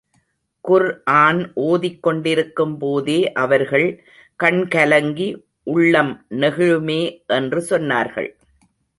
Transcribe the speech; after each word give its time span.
குர்ஆன் 0.65 1.41
ஓதிக் 1.55 1.99
கொண்டிருக்கும் 1.99 2.73
போதே 2.77 3.17
அவர்கள் 3.33 3.85
கண் 4.35 4.67
கலங்கி, 4.67 5.27
உள்ளம் 5.63 6.25
நெகிழுமே 6.29 7.01
என்று 7.27 7.61
சொன்னார்கள். 7.69 8.29